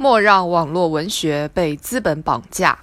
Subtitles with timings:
[0.00, 2.78] 莫让网络文学被资本绑架。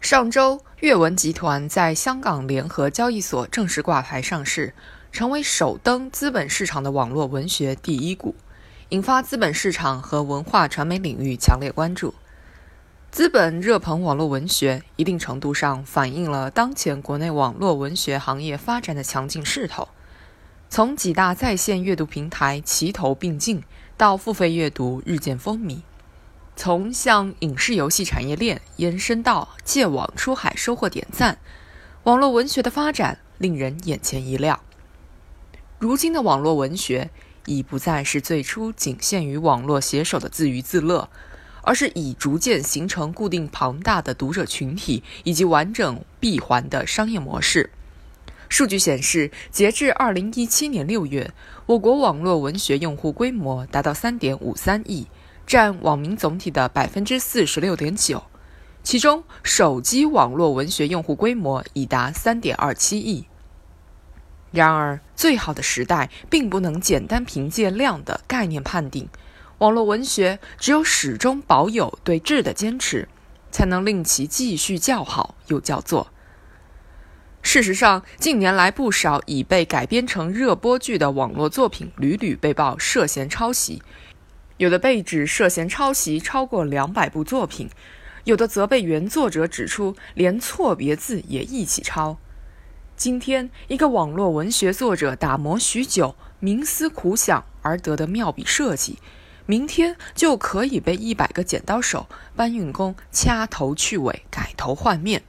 [0.00, 4.74] 上周，阅文集团在香港联合交易所正式挂牌上市，
[5.12, 8.34] 成为首登资本市场的网络文学第一股，
[8.88, 12.12] 引发资本市场和文化传媒领域强烈关注。
[13.12, 19.86] 资本热捧网络文学，一定程度上反映了当前国内网络文学行业发展的强劲势头。
[20.70, 23.62] 从几大在线阅读平台齐头并进。
[23.96, 25.80] 到付费阅读日渐风靡，
[26.56, 31.36] 从向影视游戏产业链延伸到借网出海收获点赞，
[32.04, 34.58] 网络文学的发展令人眼前一亮。
[35.78, 37.10] 如今的网络文学
[37.44, 41.10] 已不再是最初仅限于网络写手的自娱自乐，
[41.60, 47.68] 而是已逐渐形成固定庞大的读者群体以及完整闭环的商业模式。
[48.50, 51.32] 数据显示，截至二零一七年六月，
[51.66, 55.06] 我国网络文学用户规模达到三点五三亿，
[55.46, 58.24] 占网民总体的百分之四十六点九。
[58.82, 63.26] 其中，手机网络文学用户规模已达三点二七亿。
[64.50, 69.08] 然而，最好的时代并不能简单凭借量的概念判定，
[69.58, 73.08] 网络文学只有始终保有对质的坚持，
[73.52, 76.10] 才能令其继续叫好又叫座。
[77.42, 83.82] 事实上，近年来不少已被改编成热播剧的网络作品屡屡被曝涉嫌抄袭，
[84.58, 87.68] 有的被指涉嫌抄袭超过两百部作品，
[88.24, 92.18] 有的则被原作者指出连错别字也一起抄。
[92.94, 98.98] 今天，一个网络文学作者打磨许久、冥思苦想而得的妙笔设计，
[99.46, 105.22] 明天就可以被一百个剪刀手、搬运工掐头去尾、改头换面。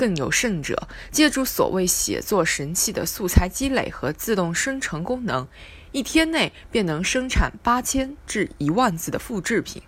[0.00, 5.46] 更有甚者，借助所谓写作神器的素材积累和自动生成功能，
[5.92, 9.82] 一天内便能生产八千至一万字的复制品。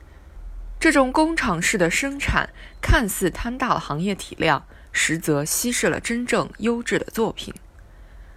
[0.78, 2.50] 这种工厂式的生产
[2.82, 7.54] 看似摊大了行业体量，实则稀释了真正优质的作品。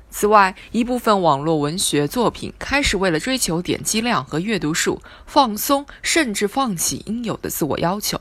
[0.09, 8.17] 此外，一部分网络文学作品开始为了追求点击量和阅读数，放松甚至放弃应有的自我要求。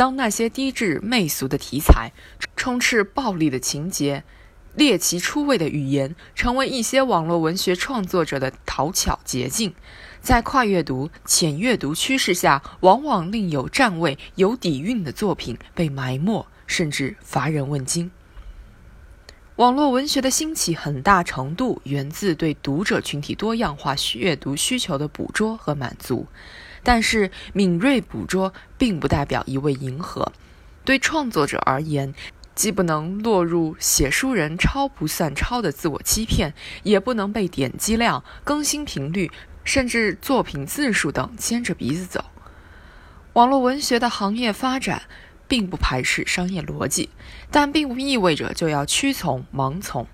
[0.00, 2.12] 当那些低质媚俗的题材、
[2.56, 4.24] 充斥暴力的情节、
[4.74, 9.74] 猎奇出位的语言，成为一些网络文学创作者的讨巧捷径，
[10.22, 18.10] 在跨阅读、浅阅读趋势下，往往另有站位、有底蕴的作品被埋没，甚至乏人问津。
[19.60, 26.26] 网络文学的兴起，很大程度源自对读者群体多样化阅读需求的捕捉和满足。
[26.82, 30.32] 但是，敏锐捕捉并不代表一味迎合。
[30.82, 32.14] 对创作者而言，
[32.54, 39.30] 既不能落入写书人抄不算抄的自我欺骗，也不能被点击量、更新频率，
[39.62, 42.24] 甚至作品字数等牵着鼻子走。
[43.34, 45.02] 网络文学的行业发展，
[45.50, 47.10] 并不排斥商业逻辑，
[47.50, 50.06] 但并不意味着就要屈从、盲从。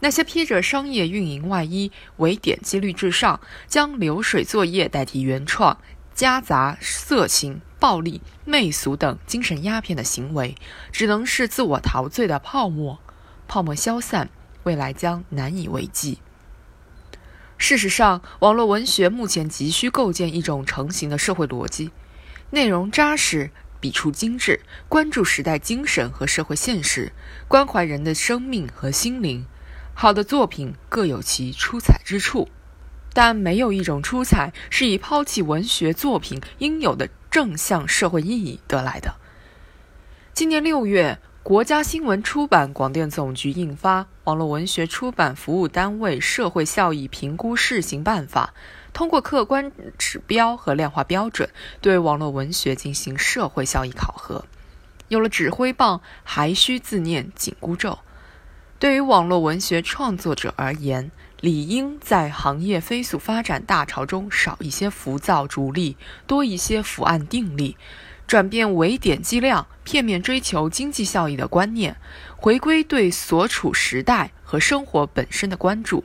[0.00, 5.78] 那些披着商业运营外衣、唯点击率至上，将流水作业代替原创。
[6.12, 10.56] 夹杂色情、暴力、媚俗等精神鸦片的行为，
[10.90, 12.98] 只能是自我陶醉的泡沫，
[13.46, 14.28] 泡沫消散，
[14.64, 16.18] 未来将难以为继。
[17.56, 21.90] 事实上，网络文学目前急需构建一种成型的社会逻辑，
[22.50, 27.12] 内容扎实，笔触精致，关注时代精神和社会现实，
[27.48, 29.46] 关怀人的生命和心灵。
[29.94, 32.48] 好的作品各有其出彩之处。
[33.12, 39.16] 但没有一种出彩是以抛弃文学作品应有的正向社会意义得来的。
[40.32, 48.52] 今年六月，国家新闻出版广电总局印发《网络文学出版服务单位社会效益评估试行办法》，
[48.92, 51.48] 通过客观指标和量化标准，
[51.80, 54.44] 对网络文学进行社会效益考核。
[55.08, 57.98] 有了指挥棒，还需自念紧箍咒。
[58.78, 65.96] 对于网络文学创作者而言，理应在行业飞速发展大潮中少一些浮躁逐利，
[66.26, 67.78] 多一些伏案定力，
[68.30, 71.96] 转变为点击量、片面追求经济效益的观念，
[72.36, 76.04] 回归对所处时代和生活本身的关注。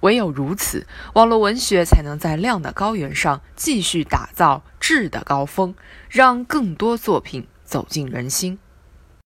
[0.00, 5.74] 唯有如此，网络文学才能在量的高原上继续打造质的高峰，
[6.08, 8.58] 让更多作品走进人心。